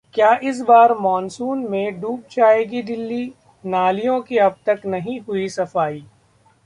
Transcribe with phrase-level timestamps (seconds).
[0.13, 3.33] क्या इस बार मॉनसून में डूब जाएगी दिल्ली,
[3.63, 6.03] नालियों की अबतक नहीं हुई सफाई